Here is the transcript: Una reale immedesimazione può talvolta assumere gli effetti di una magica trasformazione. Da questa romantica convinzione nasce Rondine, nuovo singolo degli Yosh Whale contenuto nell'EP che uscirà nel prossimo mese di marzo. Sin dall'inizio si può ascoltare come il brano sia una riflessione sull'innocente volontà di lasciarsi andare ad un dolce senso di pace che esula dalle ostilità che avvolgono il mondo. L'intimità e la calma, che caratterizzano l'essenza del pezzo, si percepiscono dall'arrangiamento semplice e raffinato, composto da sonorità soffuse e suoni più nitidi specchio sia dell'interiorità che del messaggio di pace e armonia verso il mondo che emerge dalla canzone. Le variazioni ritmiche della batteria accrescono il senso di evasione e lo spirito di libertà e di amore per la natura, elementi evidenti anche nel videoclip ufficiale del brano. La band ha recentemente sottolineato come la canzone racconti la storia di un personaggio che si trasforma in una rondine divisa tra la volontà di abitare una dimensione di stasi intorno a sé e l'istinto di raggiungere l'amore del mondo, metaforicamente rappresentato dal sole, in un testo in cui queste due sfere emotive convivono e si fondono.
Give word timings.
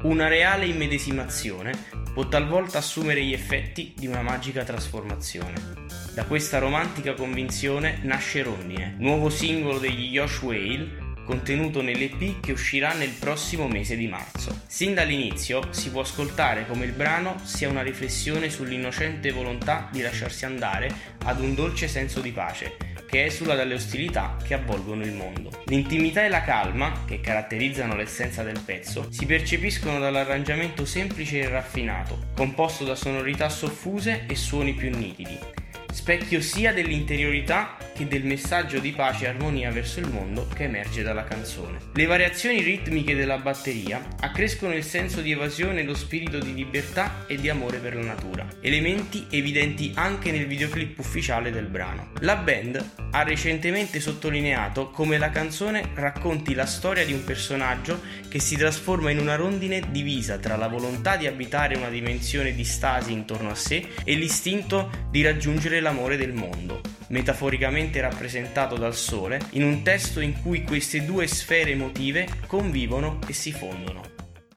Una 0.00 0.28
reale 0.28 0.66
immedesimazione 0.66 1.72
può 2.14 2.28
talvolta 2.28 2.78
assumere 2.78 3.20
gli 3.24 3.32
effetti 3.32 3.94
di 3.96 4.06
una 4.06 4.22
magica 4.22 4.62
trasformazione. 4.62 5.54
Da 6.14 6.24
questa 6.24 6.58
romantica 6.58 7.14
convinzione 7.14 7.98
nasce 8.02 8.44
Rondine, 8.44 8.94
nuovo 8.98 9.28
singolo 9.28 9.80
degli 9.80 10.12
Yosh 10.12 10.40
Whale 10.42 11.06
contenuto 11.24 11.82
nell'EP 11.82 12.38
che 12.38 12.52
uscirà 12.52 12.94
nel 12.94 13.10
prossimo 13.10 13.66
mese 13.66 13.96
di 13.96 14.06
marzo. 14.06 14.60
Sin 14.68 14.94
dall'inizio 14.94 15.72
si 15.72 15.90
può 15.90 16.02
ascoltare 16.02 16.64
come 16.68 16.84
il 16.84 16.92
brano 16.92 17.34
sia 17.42 17.68
una 17.68 17.82
riflessione 17.82 18.50
sull'innocente 18.50 19.32
volontà 19.32 19.88
di 19.90 20.00
lasciarsi 20.00 20.44
andare 20.44 20.94
ad 21.24 21.40
un 21.40 21.56
dolce 21.56 21.88
senso 21.88 22.20
di 22.20 22.30
pace 22.30 22.97
che 23.08 23.24
esula 23.24 23.54
dalle 23.54 23.74
ostilità 23.74 24.36
che 24.44 24.52
avvolgono 24.52 25.02
il 25.02 25.12
mondo. 25.12 25.50
L'intimità 25.64 26.24
e 26.24 26.28
la 26.28 26.42
calma, 26.42 27.04
che 27.06 27.20
caratterizzano 27.20 27.96
l'essenza 27.96 28.42
del 28.42 28.60
pezzo, 28.64 29.06
si 29.10 29.24
percepiscono 29.24 29.98
dall'arrangiamento 29.98 30.84
semplice 30.84 31.40
e 31.40 31.48
raffinato, 31.48 32.26
composto 32.36 32.84
da 32.84 32.94
sonorità 32.94 33.48
soffuse 33.48 34.26
e 34.28 34.34
suoni 34.34 34.74
più 34.74 34.90
nitidi 34.90 35.38
specchio 35.90 36.40
sia 36.40 36.72
dell'interiorità 36.72 37.76
che 37.98 38.06
del 38.06 38.24
messaggio 38.24 38.78
di 38.78 38.92
pace 38.92 39.24
e 39.24 39.28
armonia 39.28 39.72
verso 39.72 39.98
il 39.98 40.08
mondo 40.08 40.46
che 40.54 40.64
emerge 40.64 41.02
dalla 41.02 41.24
canzone. 41.24 41.78
Le 41.94 42.06
variazioni 42.06 42.60
ritmiche 42.60 43.16
della 43.16 43.38
batteria 43.38 44.00
accrescono 44.20 44.72
il 44.72 44.84
senso 44.84 45.20
di 45.20 45.32
evasione 45.32 45.80
e 45.80 45.84
lo 45.84 45.96
spirito 45.96 46.38
di 46.38 46.54
libertà 46.54 47.24
e 47.26 47.34
di 47.34 47.48
amore 47.48 47.78
per 47.78 47.96
la 47.96 48.04
natura, 48.04 48.46
elementi 48.60 49.26
evidenti 49.30 49.90
anche 49.96 50.30
nel 50.30 50.46
videoclip 50.46 50.96
ufficiale 50.98 51.50
del 51.50 51.66
brano. 51.66 52.12
La 52.20 52.36
band 52.36 52.90
ha 53.10 53.22
recentemente 53.24 53.98
sottolineato 53.98 54.90
come 54.90 55.18
la 55.18 55.30
canzone 55.30 55.90
racconti 55.94 56.54
la 56.54 56.66
storia 56.66 57.04
di 57.04 57.12
un 57.12 57.24
personaggio 57.24 58.00
che 58.28 58.38
si 58.38 58.56
trasforma 58.56 59.10
in 59.10 59.18
una 59.18 59.34
rondine 59.34 59.82
divisa 59.90 60.38
tra 60.38 60.54
la 60.54 60.68
volontà 60.68 61.16
di 61.16 61.26
abitare 61.26 61.76
una 61.76 61.88
dimensione 61.88 62.54
di 62.54 62.64
stasi 62.64 63.12
intorno 63.12 63.50
a 63.50 63.56
sé 63.56 63.88
e 64.04 64.14
l'istinto 64.14 65.06
di 65.10 65.22
raggiungere 65.22 65.80
l'amore 65.80 66.16
del 66.16 66.32
mondo, 66.32 66.80
metaforicamente 67.08 67.86
rappresentato 67.96 68.76
dal 68.76 68.94
sole, 68.94 69.40
in 69.50 69.64
un 69.64 69.82
testo 69.82 70.20
in 70.20 70.40
cui 70.42 70.62
queste 70.62 71.04
due 71.04 71.26
sfere 71.26 71.70
emotive 71.70 72.28
convivono 72.46 73.18
e 73.26 73.32
si 73.32 73.52
fondono. 73.52 74.17